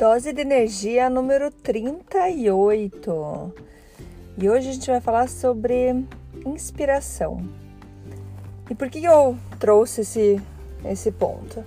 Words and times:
Dose 0.00 0.32
de 0.32 0.40
energia 0.40 1.10
número 1.10 1.50
38. 1.50 3.52
E 4.38 4.48
hoje 4.48 4.70
a 4.70 4.72
gente 4.72 4.90
vai 4.90 4.98
falar 4.98 5.28
sobre 5.28 6.06
inspiração. 6.46 7.46
E 8.70 8.74
por 8.74 8.88
que 8.88 9.04
eu 9.04 9.36
trouxe 9.58 10.00
esse, 10.00 10.40
esse 10.86 11.12
ponto? 11.12 11.62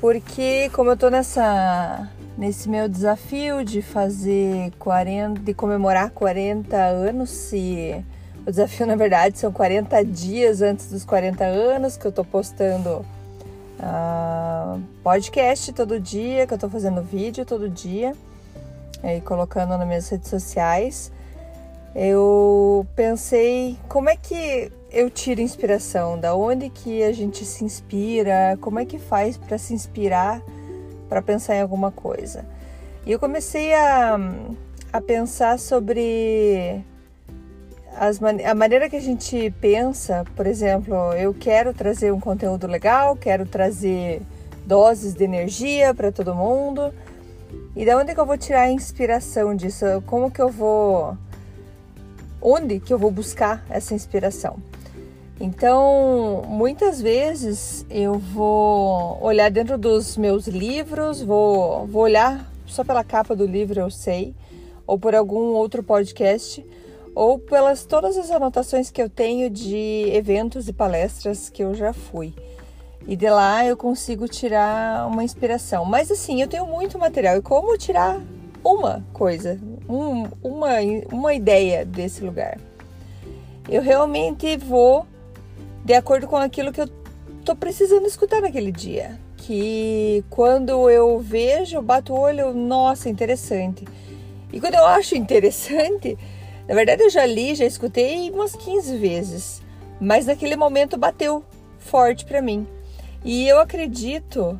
Porque 0.00 0.70
como 0.74 0.90
eu 0.90 0.96
tô 0.96 1.10
nessa 1.10 2.08
nesse 2.38 2.68
meu 2.68 2.88
desafio 2.88 3.64
de 3.64 3.82
fazer 3.82 4.70
40, 4.78 5.40
de 5.40 5.52
comemorar 5.52 6.10
40 6.10 6.76
anos, 6.76 7.52
e 7.52 8.00
o 8.46 8.50
desafio 8.52 8.86
na 8.86 8.94
verdade 8.94 9.40
são 9.40 9.50
40 9.50 10.04
dias 10.04 10.62
antes 10.62 10.88
dos 10.88 11.04
40 11.04 11.42
anos 11.42 11.96
que 11.96 12.06
eu 12.06 12.12
tô 12.12 12.24
postando 12.24 13.04
uh, 13.78 14.80
podcast 15.02 15.72
todo 15.72 15.98
dia, 16.00 16.46
que 16.46 16.54
eu 16.54 16.58
tô 16.58 16.68
fazendo 16.68 17.02
vídeo 17.02 17.44
todo 17.44 17.68
dia 17.68 18.14
e 19.02 19.20
colocando 19.20 19.76
nas 19.76 19.86
minhas 19.86 20.08
redes 20.08 20.28
sociais. 20.28 21.12
Eu 21.94 22.86
pensei 22.96 23.78
como 23.88 24.08
é 24.08 24.16
que 24.16 24.72
eu 24.90 25.08
tiro 25.08 25.40
inspiração, 25.40 26.18
da 26.18 26.34
onde 26.34 26.68
que 26.70 27.02
a 27.02 27.12
gente 27.12 27.44
se 27.44 27.64
inspira, 27.64 28.58
como 28.60 28.78
é 28.78 28.84
que 28.84 28.98
faz 28.98 29.36
para 29.36 29.58
se 29.58 29.74
inspirar 29.74 30.42
para 31.08 31.22
pensar 31.22 31.56
em 31.56 31.60
alguma 31.60 31.90
coisa. 31.90 32.44
E 33.06 33.12
eu 33.12 33.18
comecei 33.18 33.74
a, 33.74 34.18
a 34.92 35.00
pensar 35.00 35.58
sobre 35.58 36.82
as, 37.98 38.20
a 38.22 38.54
maneira 38.54 38.88
que 38.88 38.96
a 38.96 39.00
gente 39.00 39.52
pensa, 39.60 40.24
por 40.34 40.46
exemplo, 40.46 40.94
eu 41.14 41.32
quero 41.34 41.72
trazer 41.72 42.12
um 42.12 42.20
conteúdo 42.20 42.66
legal, 42.66 43.16
quero 43.16 43.46
trazer 43.46 44.22
doses 44.66 45.14
de 45.14 45.24
energia 45.24 45.94
para 45.94 46.10
todo 46.10 46.34
mundo. 46.34 46.92
E 47.76 47.84
da 47.84 47.96
onde 47.96 48.14
que 48.14 48.20
eu 48.20 48.26
vou 48.26 48.38
tirar 48.38 48.62
a 48.62 48.70
inspiração 48.70 49.54
disso? 49.54 49.84
Como 50.06 50.30
que 50.30 50.40
eu 50.40 50.48
vou 50.48 51.16
onde 52.40 52.78
que 52.78 52.92
eu 52.92 52.98
vou 52.98 53.10
buscar 53.10 53.64
essa 53.70 53.94
inspiração? 53.94 54.58
Então, 55.40 56.42
muitas 56.46 57.00
vezes 57.00 57.84
eu 57.90 58.18
vou 58.18 59.18
olhar 59.20 59.50
dentro 59.50 59.76
dos 59.76 60.16
meus 60.16 60.46
livros, 60.46 61.20
vou, 61.20 61.86
vou 61.86 62.02
olhar 62.02 62.52
só 62.66 62.84
pela 62.84 63.02
capa 63.02 63.34
do 63.34 63.44
livro, 63.44 63.80
eu 63.80 63.90
sei, 63.90 64.34
ou 64.86 64.96
por 64.96 65.14
algum 65.14 65.54
outro 65.54 65.82
podcast, 65.82 66.64
ou 67.14 67.38
pelas 67.38 67.84
todas 67.84 68.18
as 68.18 68.30
anotações 68.30 68.90
que 68.90 69.00
eu 69.00 69.08
tenho 69.08 69.48
de 69.48 70.10
eventos 70.12 70.68
e 70.68 70.72
palestras 70.72 71.48
que 71.48 71.62
eu 71.62 71.74
já 71.74 71.92
fui. 71.92 72.34
E 73.06 73.16
de 73.16 73.28
lá 73.28 73.64
eu 73.64 73.76
consigo 73.76 74.26
tirar 74.26 75.06
uma 75.06 75.22
inspiração. 75.22 75.84
Mas 75.84 76.10
assim, 76.10 76.40
eu 76.40 76.48
tenho 76.48 76.66
muito 76.66 76.98
material. 76.98 77.36
E 77.36 77.42
como 77.42 77.76
tirar 77.76 78.20
uma 78.64 79.04
coisa, 79.12 79.60
um, 79.88 80.24
uma, 80.42 80.70
uma 81.12 81.34
ideia 81.34 81.84
desse 81.84 82.24
lugar? 82.24 82.58
Eu 83.68 83.82
realmente 83.82 84.56
vou 84.56 85.06
de 85.84 85.92
acordo 85.92 86.26
com 86.26 86.36
aquilo 86.36 86.72
que 86.72 86.80
eu 86.80 86.88
tô 87.44 87.54
precisando 87.54 88.06
escutar 88.06 88.40
naquele 88.40 88.72
dia. 88.72 89.20
Que 89.36 90.24
quando 90.30 90.88
eu 90.88 91.20
vejo, 91.20 91.82
bato 91.82 92.14
o 92.14 92.18
olho, 92.18 92.54
nossa, 92.54 93.10
interessante. 93.10 93.84
E 94.50 94.58
quando 94.58 94.74
eu 94.74 94.86
acho 94.86 95.14
interessante, 95.14 96.16
na 96.68 96.74
verdade 96.74 97.02
eu 97.02 97.10
já 97.10 97.24
li, 97.26 97.54
já 97.54 97.64
escutei 97.64 98.30
umas 98.30 98.54
15 98.54 98.96
vezes, 98.96 99.62
mas 100.00 100.26
naquele 100.26 100.56
momento 100.56 100.96
bateu 100.96 101.44
forte 101.78 102.24
para 102.24 102.40
mim. 102.40 102.66
E 103.24 103.46
eu 103.48 103.58
acredito 103.58 104.58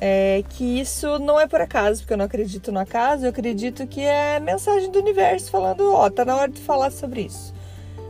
é, 0.00 0.44
que 0.50 0.80
isso 0.80 1.18
não 1.18 1.38
é 1.38 1.46
por 1.46 1.60
acaso, 1.60 2.00
porque 2.00 2.12
eu 2.12 2.18
não 2.18 2.24
acredito 2.24 2.70
no 2.70 2.78
acaso, 2.78 3.24
eu 3.24 3.30
acredito 3.30 3.86
que 3.86 4.00
é 4.00 4.38
mensagem 4.40 4.90
do 4.90 4.98
universo 4.98 5.50
falando, 5.50 5.92
ó, 5.92 6.06
oh, 6.06 6.10
tá 6.10 6.24
na 6.24 6.36
hora 6.36 6.50
de 6.50 6.60
falar 6.60 6.90
sobre 6.90 7.22
isso. 7.22 7.54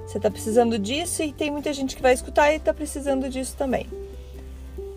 Você 0.06 0.16
está 0.16 0.30
precisando 0.30 0.78
disso 0.78 1.22
e 1.22 1.32
tem 1.32 1.50
muita 1.50 1.72
gente 1.72 1.94
que 1.94 2.02
vai 2.02 2.14
escutar 2.14 2.52
e 2.52 2.56
está 2.56 2.72
precisando 2.72 3.28
disso 3.28 3.54
também. 3.56 3.86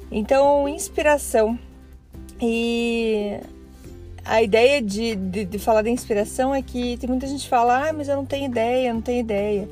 Então, 0.10 0.68
inspiração. 0.68 1.60
E 2.42 2.91
a 4.32 4.42
ideia 4.42 4.82
de, 4.82 5.16
de, 5.16 5.46
de, 5.46 5.60
falar 5.60 5.82
da 5.82 5.90
inspiração 5.90 6.54
é 6.54 6.62
que 6.62 6.98
tem 6.98 7.10
muita 7.10 7.28
gente 7.28 7.44
que 7.44 7.50
fala, 7.50 7.90
ah, 7.90 7.94
mas 7.94 8.08
eu 8.08 8.16
não 8.16 8.26
tenho 8.26 8.46
ideia, 8.46 8.94
não 8.94 9.02
tenho 9.02 9.20
ideia. 9.20 9.70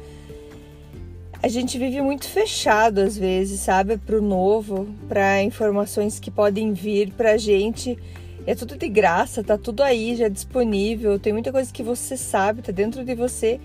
A 1.41 1.47
gente 1.47 1.77
vive 1.77 2.01
muito 2.01 2.27
fechado 2.27 2.99
às 2.99 3.17
vezes, 3.17 3.61
sabe, 3.61 3.97
para 3.97 4.17
o 4.17 4.21
novo, 4.21 4.87
para 5.07 5.41
informações 5.41 6.19
que 6.19 6.29
podem 6.29 6.73
vir 6.73 7.11
para 7.13 7.31
a 7.31 7.37
gente. 7.37 7.97
É 8.45 8.53
tudo 8.53 8.77
de 8.77 8.89
graça, 8.89 9.43
tá 9.43 9.57
tudo 9.57 9.81
aí 9.81 10.15
já 10.15 10.27
disponível. 10.27 11.17
Tem 11.17 11.31
muita 11.31 11.51
coisa 11.51 11.71
que 11.71 11.81
você 11.81 12.17
sabe, 12.17 12.61
tá 12.61 12.71
dentro 12.71 13.05
de 13.05 13.15
você 13.15 13.59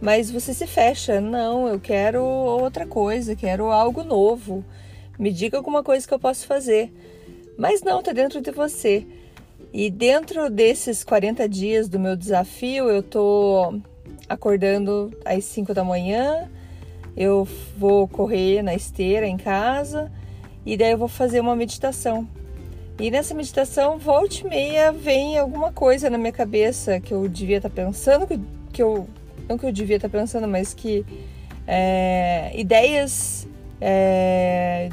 mas 0.00 0.30
você 0.30 0.54
se 0.54 0.66
fecha. 0.66 1.20
Não, 1.20 1.68
eu 1.68 1.78
quero 1.78 2.24
outra 2.24 2.86
coisa, 2.86 3.36
quero 3.36 3.66
algo 3.66 4.02
novo. 4.02 4.64
Me 5.18 5.30
diga 5.30 5.58
alguma 5.58 5.82
coisa 5.82 6.08
que 6.08 6.14
eu 6.14 6.18
posso 6.18 6.46
fazer. 6.46 6.90
Mas 7.58 7.82
não, 7.82 8.02
tá 8.02 8.12
dentro 8.12 8.40
de 8.40 8.50
você. 8.50 9.06
E 9.72 9.90
dentro 9.90 10.50
desses 10.50 11.04
40 11.04 11.48
dias 11.48 11.88
do 11.88 11.98
meu 11.98 12.16
desafio, 12.16 12.88
eu 12.90 13.02
tô 13.02 13.80
acordando 14.28 15.16
às 15.24 15.44
5 15.44 15.72
da 15.72 15.84
manhã, 15.84 16.50
eu 17.16 17.46
vou 17.76 18.08
correr 18.08 18.62
na 18.62 18.74
esteira 18.74 19.26
em 19.26 19.36
casa 19.36 20.10
e 20.66 20.76
daí 20.76 20.90
eu 20.92 20.98
vou 20.98 21.08
fazer 21.08 21.40
uma 21.40 21.54
meditação. 21.54 22.26
E 22.98 23.10
nessa 23.10 23.32
meditação, 23.32 23.98
volte 23.98 24.44
e 24.44 24.48
meia, 24.48 24.92
vem 24.92 25.38
alguma 25.38 25.72
coisa 25.72 26.10
na 26.10 26.18
minha 26.18 26.32
cabeça 26.32 27.00
que 27.00 27.14
eu 27.14 27.28
devia 27.28 27.56
estar 27.56 27.70
tá 27.70 27.74
pensando, 27.74 28.26
que 28.72 28.82
eu 28.82 29.08
não 29.48 29.56
que 29.56 29.66
eu 29.66 29.72
devia 29.72 29.96
estar 29.96 30.08
pensando, 30.08 30.46
mas 30.46 30.74
que 30.74 31.04
é, 31.66 32.52
ideias 32.54 33.48
é, 33.80 34.90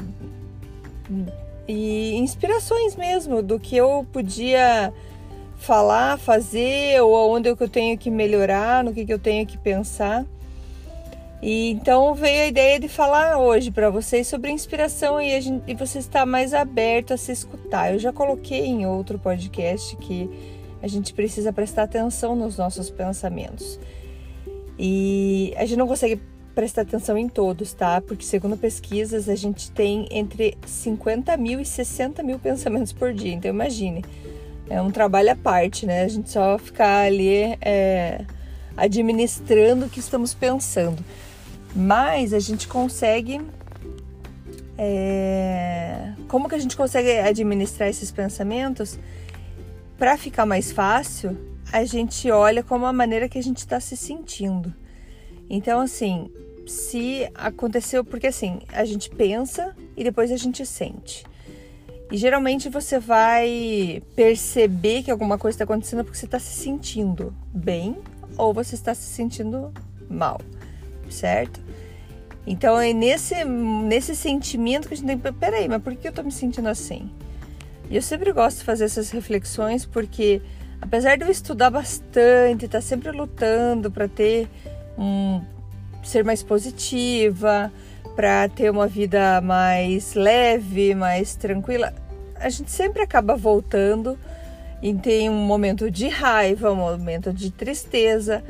e 1.68 2.16
inspirações 2.16 2.96
mesmo 2.96 3.42
do 3.42 3.60
que 3.60 3.76
eu 3.76 4.06
podia 4.10 4.92
falar, 5.58 6.18
fazer, 6.18 7.00
ou 7.02 7.30
onde 7.30 7.48
eu 7.48 7.56
tenho 7.68 7.98
que 7.98 8.10
melhorar, 8.10 8.82
no 8.82 8.94
que, 8.94 9.04
que 9.04 9.12
eu 9.12 9.18
tenho 9.18 9.46
que 9.46 9.58
pensar. 9.58 10.24
E 11.42 11.70
então 11.70 12.14
veio 12.14 12.44
a 12.44 12.46
ideia 12.46 12.80
de 12.80 12.88
falar 12.88 13.38
hoje 13.38 13.70
para 13.70 13.90
vocês 13.90 14.26
sobre 14.26 14.50
inspiração 14.50 15.20
e, 15.20 15.40
gente, 15.40 15.62
e 15.70 15.74
você 15.74 15.98
está 15.98 16.24
mais 16.24 16.54
aberto 16.54 17.12
a 17.12 17.16
se 17.16 17.30
escutar. 17.30 17.92
Eu 17.92 17.98
já 17.98 18.12
coloquei 18.12 18.64
em 18.66 18.86
outro 18.86 19.18
podcast 19.18 19.94
que 19.96 20.28
a 20.82 20.88
gente 20.88 21.12
precisa 21.12 21.52
prestar 21.52 21.84
atenção 21.84 22.34
nos 22.34 22.56
nossos 22.56 22.88
pensamentos. 22.90 23.78
E 24.78 25.52
a 25.56 25.64
gente 25.64 25.76
não 25.78 25.86
consegue 25.86 26.20
prestar 26.58 26.82
atenção 26.82 27.16
em 27.16 27.28
todos, 27.28 27.72
tá? 27.72 28.00
Porque 28.00 28.24
segundo 28.24 28.56
pesquisas, 28.56 29.28
a 29.28 29.36
gente 29.36 29.70
tem 29.70 30.08
entre 30.10 30.58
50 30.66 31.36
mil 31.36 31.60
e 31.60 31.64
60 31.64 32.20
mil 32.24 32.36
pensamentos 32.36 32.92
por 32.92 33.14
dia. 33.14 33.32
Então 33.32 33.48
imagine, 33.48 34.04
é 34.68 34.82
um 34.82 34.90
trabalho 34.90 35.30
à 35.30 35.36
parte, 35.36 35.86
né? 35.86 36.02
A 36.02 36.08
gente 36.08 36.28
só 36.28 36.58
ficar 36.58 37.06
ali 37.06 37.56
é, 37.60 38.24
administrando 38.76 39.86
o 39.86 39.88
que 39.88 40.00
estamos 40.00 40.34
pensando. 40.34 41.00
Mas 41.76 42.34
a 42.34 42.40
gente 42.40 42.66
consegue. 42.66 43.40
É, 44.76 46.12
como 46.26 46.48
que 46.48 46.56
a 46.56 46.58
gente 46.58 46.76
consegue 46.76 47.20
administrar 47.20 47.88
esses 47.88 48.10
pensamentos? 48.10 48.98
Para 49.96 50.18
ficar 50.18 50.44
mais 50.44 50.72
fácil, 50.72 51.38
a 51.72 51.84
gente 51.84 52.28
olha 52.32 52.64
como 52.64 52.84
a 52.84 52.92
maneira 52.92 53.28
que 53.28 53.38
a 53.38 53.42
gente 53.42 53.58
está 53.58 53.78
se 53.78 53.96
sentindo. 53.96 54.74
Então, 55.48 55.80
assim, 55.80 56.28
se 56.68 57.28
aconteceu, 57.34 58.04
porque 58.04 58.26
assim, 58.26 58.60
a 58.72 58.84
gente 58.84 59.10
pensa 59.10 59.74
e 59.96 60.04
depois 60.04 60.30
a 60.30 60.36
gente 60.36 60.64
sente. 60.64 61.24
E 62.10 62.16
geralmente 62.16 62.68
você 62.68 62.98
vai 62.98 64.02
perceber 64.16 65.02
que 65.02 65.10
alguma 65.10 65.36
coisa 65.36 65.56
está 65.56 65.64
acontecendo 65.64 66.04
porque 66.04 66.18
você 66.18 66.24
está 66.24 66.38
se 66.38 66.54
sentindo 66.54 67.34
bem 67.52 67.98
ou 68.36 68.54
você 68.54 68.74
está 68.74 68.94
se 68.94 69.02
sentindo 69.02 69.72
mal. 70.08 70.40
certo? 71.10 71.60
Então 72.46 72.80
é 72.80 72.94
nesse, 72.94 73.44
nesse 73.44 74.16
sentimento 74.16 74.88
que 74.88 74.94
a 74.94 74.96
gente 74.96 75.06
tem. 75.06 75.32
Peraí, 75.34 75.68
mas 75.68 75.82
por 75.82 75.94
que 75.94 76.08
eu 76.08 76.12
tô 76.12 76.22
me 76.22 76.32
sentindo 76.32 76.68
assim? 76.68 77.10
E 77.90 77.96
eu 77.96 78.02
sempre 78.02 78.32
gosto 78.32 78.58
de 78.58 78.64
fazer 78.64 78.84
essas 78.84 79.10
reflexões 79.10 79.84
porque, 79.84 80.40
apesar 80.80 81.16
de 81.16 81.24
eu 81.24 81.30
estudar 81.30 81.68
bastante, 81.68 82.64
estar 82.64 82.78
tá 82.78 82.82
sempre 82.82 83.10
lutando 83.10 83.90
para 83.90 84.08
ter 84.08 84.48
um. 84.96 85.42
Ser 86.02 86.24
mais 86.24 86.42
positiva, 86.42 87.72
para 88.18 88.48
ter 88.48 88.68
uma 88.68 88.88
vida 88.88 89.40
mais 89.40 90.14
leve, 90.14 90.92
mais 90.92 91.36
tranquila, 91.36 91.94
a 92.34 92.48
gente 92.48 92.68
sempre 92.68 93.00
acaba 93.00 93.36
voltando 93.36 94.18
e 94.82 94.92
tem 94.92 95.30
um 95.30 95.46
momento 95.46 95.88
de 95.88 96.08
raiva, 96.08 96.72
um 96.72 96.76
momento 96.76 97.32
de 97.32 97.52
tristeza. 97.52 98.42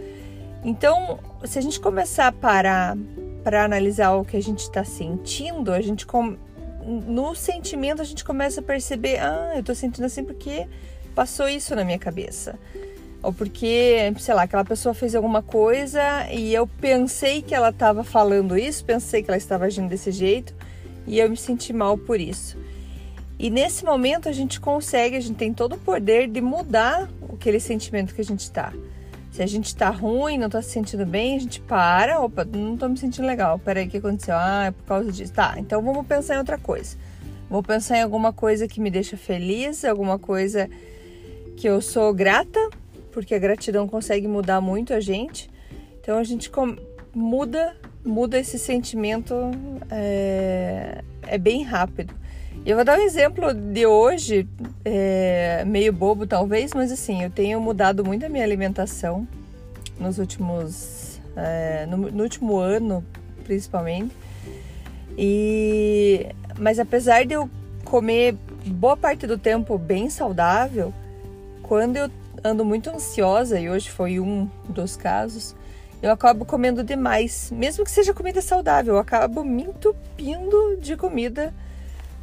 Então, 0.64 1.18
se 1.44 1.58
a 1.58 1.62
gente 1.62 1.78
começar 1.78 2.28
a 2.28 2.32
parar 2.32 2.96
para 3.44 3.64
analisar 3.64 4.12
o 4.12 4.24
que 4.24 4.38
a 4.38 4.42
gente 4.42 4.60
está 4.60 4.84
sentindo, 4.84 5.70
a 5.70 5.82
gente 5.82 6.06
com... 6.06 6.36
no 6.82 7.34
sentimento 7.34 8.00
a 8.00 8.04
gente 8.06 8.24
começa 8.24 8.60
a 8.60 8.62
perceber, 8.62 9.18
ah, 9.18 9.52
eu 9.54 9.60
estou 9.60 9.74
sentindo 9.74 10.04
assim 10.04 10.24
porque 10.24 10.66
passou 11.14 11.46
isso 11.46 11.74
na 11.76 11.84
minha 11.84 11.98
cabeça. 11.98 12.58
Ou 13.23 13.32
porque, 13.32 14.12
sei 14.19 14.35
lá, 14.35 14.43
aquela 14.43 14.65
pessoa 14.65 14.94
fez 14.94 15.15
alguma 15.15 15.43
coisa 15.43 16.00
e 16.32 16.55
eu 16.55 16.67
pensei 16.67 17.43
que 17.43 17.55
ela 17.55 17.70
estava 17.70 18.05
falando 18.05 18.56
isso, 18.56 18.85
pensei 18.85 19.23
que 19.23 19.31
ela 19.31 19.37
estava 19.37 19.65
agindo 19.65 19.88
desse 19.88 20.12
jeito 20.12 20.55
e 21.06 21.19
eu 21.19 21.29
me 21.29 21.37
senti 21.37 21.73
mal 21.73 21.99
por 21.99 22.20
isso. 22.20 22.56
E 23.38 23.50
nesse 23.50 23.85
momento 23.85 24.29
a 24.29 24.32
gente 24.32 24.61
consegue, 24.61 25.17
a 25.17 25.20
gente 25.20 25.37
tem 25.37 25.53
todo 25.53 25.75
o 25.75 25.79
poder 25.79 26.29
de 26.29 26.41
mudar 26.41 27.09
aquele 27.32 27.61
sentimento 27.61 28.15
que 28.15 28.20
a 28.20 28.25
gente 28.25 28.41
está. 28.41 28.73
Se 29.31 29.43
a 29.43 29.47
gente 29.47 29.75
tá 29.76 29.91
ruim, 29.91 30.38
não 30.38 30.49
tá 30.49 30.61
se 30.61 30.70
sentindo 30.70 31.06
bem, 31.06 31.37
a 31.37 31.41
gente 31.41 31.61
para, 31.61 32.20
opa, 32.20 32.44
não 32.44 32.76
tô 32.76 32.88
me 32.88 32.97
sentindo 32.97 33.26
legal. 33.26 33.59
Peraí, 33.59 33.87
o 33.87 33.91
que 33.91 33.99
aconteceu? 33.99 34.35
Ah, 34.37 34.67
é 34.67 34.70
por 34.73 34.85
causa 34.85 35.12
disso. 35.12 35.32
Tá, 35.32 35.55
então 35.59 35.81
vamos 35.82 36.06
pensar 36.06 36.35
em 36.35 36.38
outra 36.38 36.59
coisa. 36.59 36.97
Vou 37.49 37.62
pensar 37.62 37.99
em 37.99 38.03
alguma 38.03 38.32
coisa 38.32 38.67
que 38.67 38.81
me 38.81 38.91
deixa 38.91 39.17
feliz, 39.17 39.85
alguma 39.85 40.19
coisa 40.19 40.69
que 41.56 41.69
eu 41.69 41.81
sou 41.81 42.12
grata, 42.12 42.59
porque 43.19 43.35
a 43.35 43.38
gratidão 43.38 43.88
consegue 43.88 44.29
mudar 44.29 44.61
muito 44.61 44.94
a 44.94 45.00
gente. 45.00 45.50
Então 46.00 46.19
a 46.19 46.23
gente 46.23 46.49
muda, 47.12 47.76
muda 48.05 48.38
esse 48.38 48.61
sentimento 48.61 49.35
é, 49.91 51.03
é 51.26 51.37
bem 51.37 51.65
rápido. 51.65 52.15
Eu 52.65 52.76
vou 52.76 52.85
dar 52.85 52.97
um 52.97 53.03
exemplo 53.03 53.53
de 53.53 53.87
hoje, 53.87 54.49
é, 54.85 55.65
meio 55.67 55.93
bobo 55.93 56.29
talvez, 56.29 56.73
mas 56.73 56.93
assim, 56.93 57.25
eu 57.25 57.31
tenho 57.31 57.61
mudado 57.61 58.05
muito 58.05 58.25
a 58.25 58.29
minha 58.29 58.44
alimentação 58.44 59.26
nos 59.99 60.19
últimos. 60.20 61.20
É, 61.37 61.87
no, 61.87 61.97
no, 61.97 62.23
último 62.23 62.56
ano, 62.59 63.05
principalmente. 63.43 64.15
E, 65.19 66.25
mas 66.56 66.79
apesar 66.79 67.26
de 67.26 67.35
eu 67.35 67.50
comer 67.85 68.37
boa 68.65 68.97
parte 68.97 69.26
do 69.26 69.37
tempo 69.37 69.76
bem 69.76 70.09
saudável, 70.09 70.94
quando 71.62 71.97
eu 71.97 72.09
ando 72.44 72.64
muito 72.64 72.90
ansiosa, 72.90 73.58
e 73.58 73.69
hoje 73.69 73.90
foi 73.90 74.20
um 74.20 74.49
dos 74.69 74.96
casos, 74.96 75.55
eu 76.00 76.12
acabo 76.12 76.44
comendo 76.44 76.85
demais. 76.85 77.50
Mesmo 77.50 77.85
que 77.85 77.90
seja 77.90 78.14
comida 78.14 78.40
saudável, 78.40 78.94
eu 78.94 79.00
acabo 79.00 79.43
me 79.44 79.64
entupindo 79.64 80.76
de 80.81 80.96
comida 80.96 81.55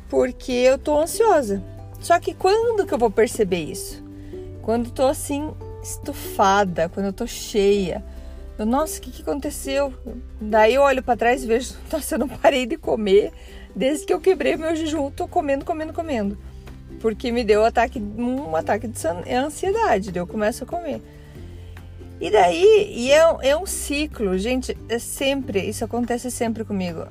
porque 0.10 0.52
eu 0.52 0.78
tô 0.78 0.98
ansiosa. 0.98 1.62
Só 2.00 2.20
que 2.20 2.34
quando 2.34 2.86
que 2.86 2.94
eu 2.94 2.98
vou 2.98 3.12
perceber 3.12 3.64
isso? 3.64 4.04
Quando 4.62 4.92
tô 4.92 5.06
assim 5.06 5.54
estufada, 5.84 6.90
quando 6.90 7.08
eu 7.08 7.14
tô 7.14 7.28
cheia. 7.28 8.04
Eu, 8.58 8.66
nossa, 8.66 8.98
o 8.98 9.02
que, 9.02 9.12
que 9.12 9.22
aconteceu? 9.22 9.94
Daí 10.40 10.76
eu 10.76 10.82
olho 10.82 11.04
para 11.04 11.18
trás 11.18 11.44
e 11.44 11.48
vejo, 11.48 11.76
nossa, 11.92 12.16
eu 12.16 12.20
não 12.20 12.30
parei 12.30 12.66
de 12.66 12.78
comer 12.78 13.32
desde 13.76 14.06
que 14.06 14.14
eu 14.14 14.22
quebrei 14.22 14.56
meu 14.56 14.74
jejum, 14.76 15.12
tô 15.12 15.28
comendo, 15.28 15.66
comendo, 15.66 15.92
comendo. 15.92 16.38
Porque 17.00 17.32
me 17.32 17.44
deu 17.44 17.64
ataque, 17.64 18.00
um 18.00 18.56
ataque 18.56 18.88
de 18.88 19.08
ansiedade, 19.34 20.12
daí 20.12 20.22
eu 20.22 20.28
começo 20.28 20.64
a 20.64 20.68
comer. 20.68 21.02
E 22.20 22.32
daí, 22.32 22.94
e 22.96 23.12
é, 23.12 23.50
é 23.50 23.58
um 23.58 23.66
ciclo, 23.66 24.38
gente, 24.38 24.78
é 24.88 24.98
sempre, 24.98 25.62
isso 25.62 25.84
acontece 25.84 26.32
sempre 26.32 26.64
comigo. 26.64 27.06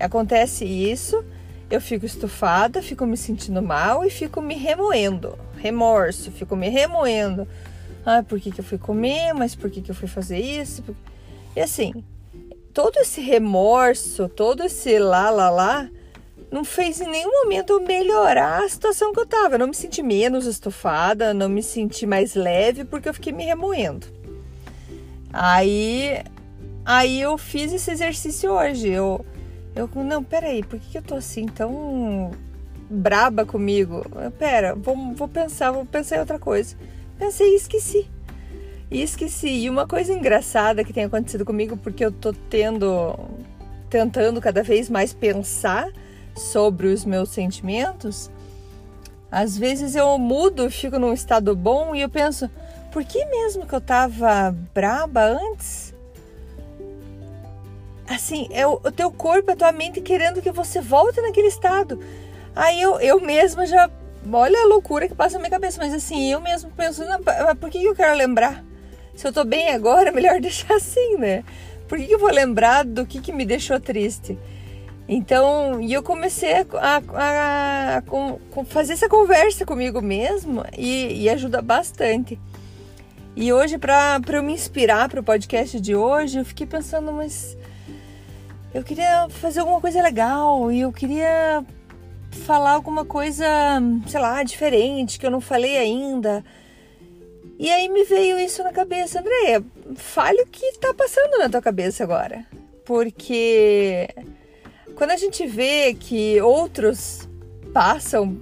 Acontece 0.00 0.64
isso, 0.64 1.24
eu 1.70 1.80
fico 1.80 2.04
estufada, 2.04 2.82
fico 2.82 3.06
me 3.06 3.16
sentindo 3.16 3.62
mal 3.62 4.04
e 4.04 4.10
fico 4.10 4.42
me 4.42 4.54
remoendo. 4.54 5.38
Remorso, 5.56 6.32
fico 6.32 6.56
me 6.56 6.68
remoendo. 6.68 7.46
Ah, 8.04 8.22
por 8.22 8.40
que, 8.40 8.50
que 8.50 8.60
eu 8.60 8.64
fui 8.64 8.78
comer? 8.78 9.32
Mas 9.32 9.54
por 9.54 9.70
que, 9.70 9.80
que 9.80 9.90
eu 9.90 9.94
fui 9.94 10.08
fazer 10.08 10.38
isso? 10.38 10.82
E 11.54 11.60
assim, 11.60 12.04
todo 12.74 12.96
esse 12.96 13.20
remorso, 13.20 14.28
todo 14.28 14.64
esse 14.64 14.98
lá, 14.98 15.30
lá, 15.30 15.48
lá, 15.48 15.88
não 16.52 16.64
fez 16.64 17.00
em 17.00 17.08
nenhum 17.08 17.42
momento 17.42 17.80
melhorar 17.80 18.62
a 18.62 18.68
situação 18.68 19.12
que 19.12 19.20
eu 19.20 19.26
tava. 19.26 19.54
Eu 19.54 19.60
não 19.60 19.68
me 19.68 19.74
senti 19.74 20.02
menos 20.02 20.46
estufada, 20.46 21.32
não 21.32 21.48
me 21.48 21.62
senti 21.62 22.06
mais 22.06 22.34
leve 22.34 22.84
porque 22.84 23.08
eu 23.08 23.14
fiquei 23.14 23.32
me 23.32 23.44
remoendo. 23.44 24.06
Aí, 25.32 26.22
aí 26.84 27.20
eu 27.20 27.38
fiz 27.38 27.72
esse 27.72 27.90
exercício 27.90 28.50
hoje. 28.50 28.88
Eu 28.88 29.24
eu, 29.74 29.88
não, 30.04 30.22
peraí, 30.22 30.62
por 30.62 30.78
que 30.78 30.98
eu 30.98 31.02
tô 31.02 31.14
assim 31.14 31.46
tão 31.46 32.30
braba 32.90 33.46
comigo? 33.46 34.04
Pera, 34.38 34.74
vou, 34.74 35.14
vou 35.14 35.26
pensar, 35.26 35.70
vou 35.72 35.86
pensar 35.86 36.16
em 36.16 36.20
outra 36.20 36.38
coisa. 36.38 36.76
Pensei 37.18 37.54
e 37.54 37.56
esqueci. 37.56 38.06
E 38.90 39.02
esqueci. 39.02 39.48
E 39.48 39.70
uma 39.70 39.86
coisa 39.86 40.12
engraçada 40.12 40.84
que 40.84 40.92
tem 40.92 41.04
acontecido 41.04 41.44
comigo, 41.44 41.76
porque 41.78 42.04
eu 42.04 42.12
tô 42.12 42.34
tendo, 42.50 43.18
tentando 43.88 44.40
cada 44.42 44.62
vez 44.62 44.90
mais 44.90 45.14
pensar 45.14 45.90
sobre 46.34 46.88
os 46.88 47.04
meus 47.04 47.30
sentimentos, 47.30 48.30
às 49.30 49.56
vezes 49.56 49.94
eu 49.94 50.18
mudo, 50.18 50.70
fico 50.70 50.98
num 50.98 51.12
estado 51.12 51.56
bom 51.56 51.94
e 51.94 52.02
eu 52.02 52.08
penso, 52.08 52.50
por 52.90 53.04
que 53.04 53.24
mesmo 53.26 53.66
que 53.66 53.74
eu 53.74 53.80
tava 53.80 54.54
braba 54.74 55.22
antes? 55.22 55.92
assim, 58.14 58.48
é 58.50 58.66
o, 58.66 58.78
teu 58.78 59.10
corpo, 59.10 59.50
a 59.50 59.56
tua 59.56 59.72
mente 59.72 60.00
querendo 60.00 60.42
que 60.42 60.50
você 60.50 60.80
volte 60.80 61.20
naquele 61.20 61.48
estado. 61.48 61.98
Aí 62.54 62.80
eu, 62.80 63.00
eu 63.00 63.20
mesma 63.20 63.66
já. 63.66 63.90
Olha 64.32 64.62
a 64.62 64.66
loucura 64.66 65.08
que 65.08 65.14
passa 65.14 65.34
na 65.34 65.40
minha 65.40 65.50
cabeça, 65.50 65.80
mas 65.80 65.92
assim, 65.92 66.30
eu 66.30 66.40
mesmo 66.40 66.70
penso, 66.76 67.02
por 67.58 67.70
que 67.70 67.84
eu 67.84 67.94
quero 67.94 68.16
lembrar? 68.16 68.64
Se 69.16 69.26
eu 69.26 69.32
tô 69.32 69.44
bem 69.44 69.70
agora, 69.70 70.12
melhor 70.12 70.40
deixar 70.40 70.74
assim, 70.74 71.16
né? 71.16 71.44
Por 71.88 71.98
que 71.98 72.10
eu 72.10 72.18
vou 72.18 72.30
lembrar 72.30 72.84
do 72.84 73.04
que, 73.04 73.20
que 73.20 73.32
me 73.32 73.44
deixou 73.44 73.80
triste? 73.80 74.38
Então, 75.08 75.80
e 75.80 75.92
eu 75.92 76.02
comecei 76.02 76.52
a, 76.54 76.66
a, 76.74 77.02
a, 77.14 77.98
a 77.98 78.64
fazer 78.64 78.92
essa 78.92 79.08
conversa 79.08 79.66
comigo 79.66 80.00
mesmo 80.00 80.64
e, 80.76 81.22
e 81.22 81.28
ajuda 81.28 81.60
bastante. 81.60 82.38
E 83.34 83.52
hoje, 83.52 83.78
para 83.78 84.20
eu 84.32 84.42
me 84.42 84.52
inspirar 84.52 85.08
para 85.08 85.20
o 85.20 85.24
podcast 85.24 85.80
de 85.80 85.96
hoje, 85.96 86.38
eu 86.38 86.44
fiquei 86.44 86.66
pensando, 86.66 87.12
mas 87.12 87.56
eu 88.74 88.82
queria 88.82 89.28
fazer 89.28 89.60
alguma 89.60 89.80
coisa 89.80 90.02
legal 90.02 90.70
e 90.70 90.80
eu 90.80 90.92
queria 90.92 91.64
falar 92.30 92.72
alguma 92.72 93.04
coisa, 93.04 93.46
sei 94.06 94.20
lá, 94.20 94.42
diferente 94.42 95.18
que 95.18 95.26
eu 95.26 95.30
não 95.30 95.40
falei 95.40 95.76
ainda. 95.78 96.44
E 97.58 97.70
aí 97.70 97.88
me 97.88 98.04
veio 98.04 98.38
isso 98.38 98.62
na 98.62 98.72
cabeça, 98.72 99.20
Andréia, 99.20 99.64
fale 99.94 100.42
o 100.42 100.46
que 100.46 100.78
tá 100.78 100.92
passando 100.94 101.38
na 101.38 101.48
tua 101.48 101.62
cabeça 101.62 102.02
agora. 102.04 102.44
Porque 102.84 104.08
quando 105.02 105.10
a 105.10 105.16
gente 105.16 105.44
vê 105.48 105.94
que 105.94 106.40
outros 106.40 107.28
passam 107.74 108.38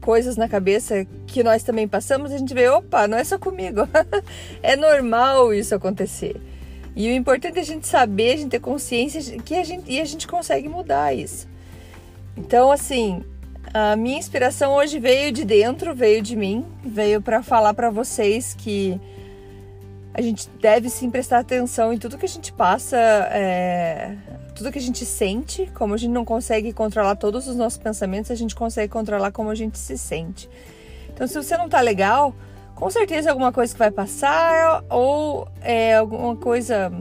coisas 0.00 0.36
na 0.36 0.48
cabeça 0.48 1.04
que 1.26 1.42
nós 1.42 1.64
também 1.64 1.88
passamos, 1.88 2.30
a 2.30 2.38
gente 2.38 2.54
vê, 2.54 2.68
opa, 2.68 3.08
não 3.08 3.18
é 3.18 3.24
só 3.24 3.36
comigo. 3.36 3.80
é 4.62 4.76
normal 4.76 5.52
isso 5.52 5.74
acontecer. 5.74 6.40
E 6.94 7.08
o 7.08 7.12
importante 7.12 7.58
é 7.58 7.62
a 7.62 7.64
gente 7.64 7.88
saber, 7.88 8.34
a 8.34 8.36
gente 8.36 8.50
ter 8.50 8.60
consciência 8.60 9.40
que 9.40 9.56
a 9.56 9.64
gente 9.64 9.90
e 9.90 10.00
a 10.00 10.04
gente 10.04 10.28
consegue 10.28 10.68
mudar 10.68 11.12
isso. 11.12 11.48
Então, 12.36 12.70
assim, 12.70 13.24
a 13.72 13.96
minha 13.96 14.16
inspiração 14.16 14.72
hoje 14.72 15.00
veio 15.00 15.32
de 15.32 15.44
dentro, 15.44 15.96
veio 15.96 16.22
de 16.22 16.36
mim, 16.36 16.64
veio 16.84 17.20
para 17.20 17.42
falar 17.42 17.74
para 17.74 17.90
vocês 17.90 18.54
que 18.56 19.00
a 20.14 20.22
gente 20.22 20.48
deve 20.60 20.88
sim 20.88 21.10
prestar 21.10 21.40
atenção 21.40 21.92
em 21.92 21.98
tudo 21.98 22.16
que 22.16 22.24
a 22.24 22.28
gente 22.28 22.52
passa, 22.52 22.96
é, 23.32 24.14
tudo 24.54 24.70
que 24.70 24.78
a 24.78 24.82
gente 24.82 25.04
sente. 25.04 25.70
Como 25.74 25.94
a 25.94 25.96
gente 25.96 26.12
não 26.12 26.24
consegue 26.24 26.72
controlar 26.72 27.16
todos 27.16 27.48
os 27.48 27.56
nossos 27.56 27.78
pensamentos, 27.78 28.30
a 28.30 28.34
gente 28.34 28.54
consegue 28.54 28.92
controlar 28.92 29.32
como 29.32 29.50
a 29.50 29.54
gente 29.54 29.78
se 29.78 29.98
sente. 29.98 30.48
Então, 31.12 31.26
se 31.26 31.34
você 31.34 31.56
não 31.56 31.68
tá 31.68 31.80
legal, 31.80 32.34
com 32.74 32.90
certeza 32.90 33.30
alguma 33.30 33.52
coisa 33.52 33.72
que 33.72 33.78
vai 33.78 33.90
passar 33.90 34.84
ou 34.88 35.48
é 35.60 35.96
alguma 35.96 36.36
coisa, 36.36 36.92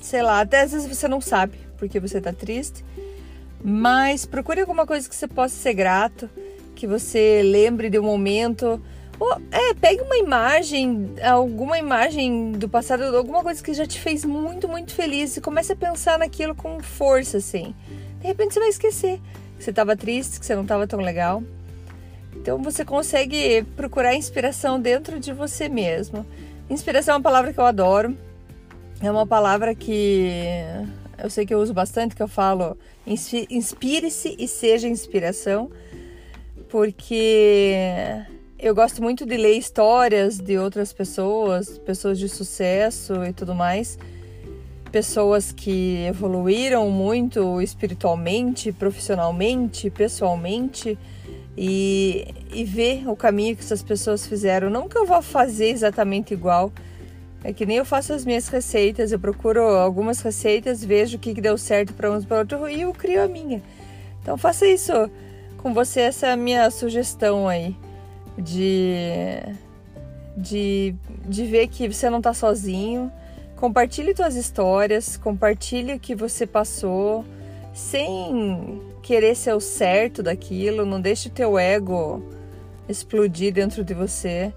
sei 0.00 0.22
lá, 0.22 0.40
até 0.40 0.62
às 0.62 0.72
vezes 0.72 0.88
você 0.88 1.06
não 1.08 1.20
sabe 1.20 1.58
porque 1.76 2.00
você 2.00 2.20
tá 2.20 2.32
triste, 2.32 2.84
mas 3.62 4.24
procure 4.24 4.60
alguma 4.60 4.86
coisa 4.86 5.08
que 5.08 5.14
você 5.14 5.28
possa 5.28 5.54
ser 5.54 5.74
grato, 5.74 6.28
que 6.74 6.86
você 6.86 7.42
lembre 7.42 7.90
de 7.90 7.98
um 7.98 8.02
momento 8.02 8.80
É, 9.50 9.74
pegue 9.74 10.02
uma 10.02 10.16
imagem, 10.16 11.14
alguma 11.22 11.78
imagem 11.78 12.52
do 12.52 12.68
passado, 12.68 13.04
alguma 13.16 13.42
coisa 13.42 13.62
que 13.62 13.72
já 13.72 13.86
te 13.86 14.00
fez 14.00 14.24
muito, 14.24 14.68
muito 14.68 14.92
feliz 14.92 15.36
e 15.36 15.40
comece 15.40 15.72
a 15.72 15.76
pensar 15.76 16.18
naquilo 16.18 16.54
com 16.54 16.80
força, 16.80 17.38
assim. 17.38 17.74
De 18.20 18.26
repente 18.26 18.54
você 18.54 18.60
vai 18.60 18.68
esquecer 18.68 19.20
que 19.56 19.64
você 19.64 19.70
estava 19.70 19.96
triste, 19.96 20.40
que 20.40 20.46
você 20.46 20.54
não 20.54 20.62
estava 20.62 20.86
tão 20.86 21.00
legal. 21.00 21.42
Então 22.34 22.60
você 22.62 22.84
consegue 22.84 23.62
procurar 23.76 24.14
inspiração 24.14 24.80
dentro 24.80 25.20
de 25.20 25.32
você 25.32 25.68
mesmo. 25.68 26.26
Inspiração 26.68 27.14
é 27.14 27.16
uma 27.16 27.22
palavra 27.22 27.52
que 27.52 27.60
eu 27.60 27.64
adoro. 27.64 28.16
É 29.00 29.10
uma 29.10 29.26
palavra 29.26 29.74
que 29.74 30.60
eu 31.22 31.30
sei 31.30 31.46
que 31.46 31.54
eu 31.54 31.60
uso 31.60 31.72
bastante, 31.72 32.16
que 32.16 32.22
eu 32.22 32.28
falo 32.28 32.76
inspire-se 33.06 34.34
e 34.38 34.48
seja 34.48 34.88
inspiração, 34.88 35.70
porque 36.68 37.74
eu 38.64 38.74
gosto 38.74 39.02
muito 39.02 39.26
de 39.26 39.36
ler 39.36 39.58
histórias 39.58 40.38
de 40.38 40.56
outras 40.56 40.90
pessoas, 40.90 41.76
pessoas 41.76 42.18
de 42.18 42.30
sucesso 42.30 43.22
e 43.22 43.30
tudo 43.30 43.54
mais, 43.54 43.98
pessoas 44.90 45.52
que 45.52 46.02
evoluíram 46.06 46.90
muito 46.90 47.60
espiritualmente, 47.60 48.72
profissionalmente, 48.72 49.90
pessoalmente. 49.90 50.98
E, 51.56 52.34
e 52.52 52.64
ver 52.64 53.08
o 53.08 53.14
caminho 53.14 53.54
que 53.54 53.62
essas 53.62 53.80
pessoas 53.80 54.26
fizeram. 54.26 54.68
Não 54.68 54.88
que 54.88 54.98
eu 54.98 55.06
vá 55.06 55.22
fazer 55.22 55.68
exatamente 55.68 56.34
igual, 56.34 56.72
é 57.44 57.52
que 57.52 57.64
nem 57.64 57.76
eu 57.76 57.84
faço 57.84 58.12
as 58.12 58.24
minhas 58.24 58.48
receitas, 58.48 59.12
eu 59.12 59.20
procuro 59.20 59.60
algumas 59.60 60.20
receitas, 60.20 60.84
vejo 60.84 61.16
o 61.16 61.20
que, 61.20 61.32
que 61.32 61.40
deu 61.40 61.56
certo 61.56 61.94
para 61.94 62.10
uns 62.10 62.24
para 62.24 62.38
outros 62.38 62.72
e 62.72 62.80
eu 62.80 62.92
crio 62.92 63.22
a 63.22 63.28
minha. 63.28 63.62
Então 64.20 64.36
faça 64.36 64.66
isso 64.66 64.92
com 65.58 65.72
você, 65.72 66.00
essa 66.00 66.26
é 66.26 66.32
a 66.32 66.36
minha 66.36 66.68
sugestão 66.72 67.46
aí 67.46 67.76
de, 68.38 69.40
de, 70.36 70.94
de 71.26 71.46
ver 71.46 71.68
que 71.68 71.88
você 71.88 72.10
não 72.10 72.18
está 72.18 72.34
sozinho. 72.34 73.10
Compartilhe 73.56 74.14
suas 74.14 74.34
histórias, 74.34 75.16
compartilhe 75.16 75.94
o 75.94 76.00
que 76.00 76.14
você 76.14 76.46
passou, 76.46 77.24
sem 77.72 78.80
querer 79.02 79.34
ser 79.34 79.54
o 79.54 79.60
certo 79.60 80.22
daquilo, 80.22 80.84
não 80.84 81.00
deixe 81.00 81.28
o 81.28 81.30
teu 81.30 81.58
ego 81.58 82.22
explodir 82.88 83.52
dentro 83.52 83.84
de 83.84 83.94
você. 83.94 84.52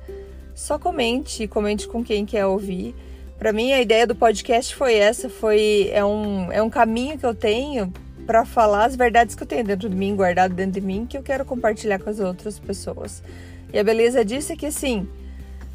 Só 0.53 0.79
comente, 0.79 1.48
comente 1.48 1.88
com 1.88 2.03
quem 2.03 2.25
quer 2.25 2.46
ouvir. 2.46 2.96
Para 3.38 3.53
mim 3.53 3.72
a 3.72 3.81
ideia 3.81 4.07
do 4.07 4.15
podcast 4.15 4.75
foi 4.75 4.96
essa, 4.96 5.29
foi 5.29 5.89
é 5.93 6.03
um, 6.03 6.51
é 6.51 6.62
um 6.62 6.69
caminho 6.69 7.17
que 7.17 7.25
eu 7.25 7.36
tenho 7.36 7.93
para 8.25 8.43
falar 8.43 8.86
as 8.86 8.96
verdades 8.96 9.36
que 9.36 9.43
eu 9.43 9.48
tenho 9.48 9.63
dentro 9.63 9.88
de 9.88 9.96
mim, 9.96 10.15
guardado 10.15 10.53
dentro 10.53 10.81
de 10.81 10.81
mim, 10.81 11.05
que 11.05 11.17
eu 11.17 11.24
quero 11.24 11.46
compartilhar 11.46 12.00
com 12.00 12.10
as 12.10 12.19
outras 12.19 12.60
pessoas. 12.60 13.24
E 13.72 13.80
a 13.80 13.84
beleza 13.84 14.24
disso 14.24 14.54
é 14.54 14.56
que 14.56 14.66
assim, 14.66 15.08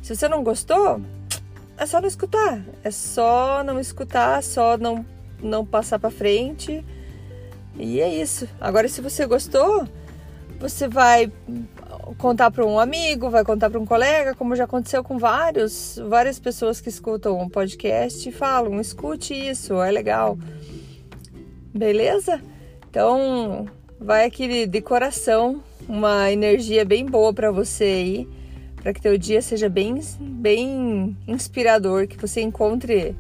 se 0.02 0.14
você 0.14 0.28
não 0.28 0.42
gostou, 0.42 1.00
é 1.76 1.86
só 1.86 2.00
não 2.00 2.08
escutar. 2.08 2.62
É 2.82 2.90
só 2.90 3.62
não 3.64 3.78
escutar, 3.78 4.42
só 4.42 4.76
não, 4.76 5.04
não 5.42 5.64
passar 5.64 5.98
para 5.98 6.10
frente. 6.10 6.84
E 7.76 8.00
é 8.00 8.08
isso. 8.08 8.48
Agora, 8.60 8.88
se 8.88 9.00
você 9.00 9.26
gostou, 9.26 9.88
você 10.60 10.86
vai 10.86 11.32
contar 12.18 12.50
para 12.50 12.64
um 12.64 12.78
amigo, 12.78 13.30
vai 13.30 13.44
contar 13.44 13.70
para 13.70 13.80
um 13.80 13.86
colega, 13.86 14.34
como 14.34 14.54
já 14.54 14.64
aconteceu 14.64 15.02
com 15.02 15.18
vários, 15.18 15.98
várias 16.08 16.38
pessoas 16.38 16.80
que 16.80 16.88
escutam 16.88 17.40
um 17.40 17.48
podcast 17.48 18.28
e 18.28 18.32
falam: 18.32 18.80
escute 18.80 19.34
isso, 19.34 19.80
é 19.80 19.90
legal. 19.90 20.38
Beleza? 21.74 22.40
Então, 22.88 23.66
vai 23.98 24.26
aqui 24.26 24.66
de 24.66 24.80
coração 24.82 25.62
uma 25.88 26.30
energia 26.30 26.84
bem 26.84 27.06
boa 27.06 27.32
para 27.32 27.50
você 27.50 27.84
aí, 27.84 28.28
para 28.76 28.92
que 28.92 29.00
teu 29.00 29.16
dia 29.16 29.40
seja 29.40 29.68
bem, 29.68 30.00
bem 30.20 31.16
inspirador, 31.26 32.06
que 32.06 32.16
você 32.16 32.40
encontre 32.40 33.14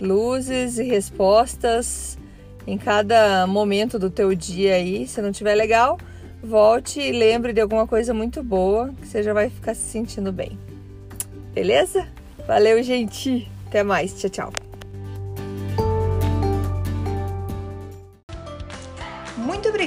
luzes 0.00 0.78
e 0.78 0.84
respostas 0.84 2.18
em 2.66 2.76
cada 2.76 3.46
momento 3.46 3.98
do 3.98 4.10
teu 4.10 4.34
dia 4.34 4.74
aí. 4.74 5.06
Se 5.06 5.22
não 5.22 5.32
tiver 5.32 5.54
legal, 5.54 5.98
volte 6.42 7.00
e 7.00 7.12
lembre 7.12 7.52
de 7.52 7.60
alguma 7.60 7.86
coisa 7.86 8.12
muito 8.12 8.42
boa, 8.42 8.92
que 9.00 9.06
você 9.06 9.22
já 9.22 9.32
vai 9.32 9.48
ficar 9.50 9.74
se 9.74 9.90
sentindo 9.90 10.32
bem. 10.32 10.58
Beleza? 11.54 12.06
Valeu, 12.46 12.82
gente. 12.82 13.50
Até 13.66 13.82
mais. 13.82 14.14
Tchau, 14.18 14.30
tchau. 14.30 14.67